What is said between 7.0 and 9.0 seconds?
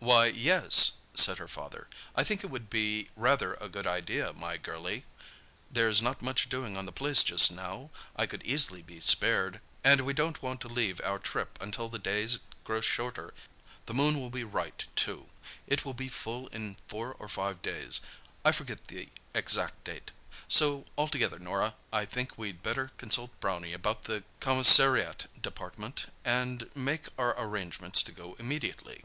just now. I could easily be